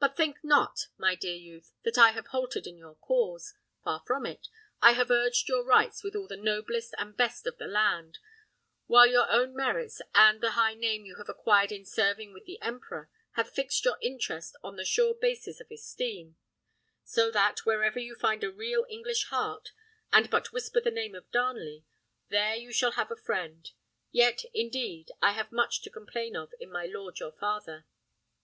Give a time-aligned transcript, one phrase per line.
[0.00, 3.54] But think not, my dear youth, that I have halted in your cause!
[3.84, 4.48] Far from it;
[4.82, 8.18] I have urged your rights with all the noblest and best of the land;
[8.88, 12.60] while your own merits, and the high name you have acquired in serving with the
[12.60, 16.34] emperor, have fixed your interest on the sure basis of esteem;
[17.04, 19.70] so that, wherever you find a real English heart,
[20.12, 21.84] and but whisper the name of Darnley,
[22.28, 23.70] there you shall have a friend;
[24.10, 27.86] yet, indeed, I have much to complain of in my lord your father."